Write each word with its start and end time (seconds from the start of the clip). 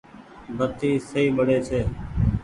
بتي 0.57 0.91
سئي 1.09 1.25
ٻڙي 1.35 1.57
ڇي۔ 1.67 1.79